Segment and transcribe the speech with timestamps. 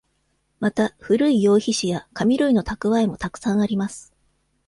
[0.59, 4.11] また、古い羊皮紙や紙類の蓄えもたくさんあります。